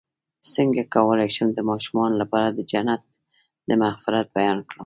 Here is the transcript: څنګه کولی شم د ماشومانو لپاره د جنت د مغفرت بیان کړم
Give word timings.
څنګه 0.53 0.83
کولی 0.95 1.29
شم 1.35 1.47
د 1.55 1.59
ماشومانو 1.69 2.15
لپاره 2.21 2.47
د 2.51 2.59
جنت 2.71 3.01
د 3.67 3.69
مغفرت 3.83 4.25
بیان 4.37 4.57
کړم 4.69 4.79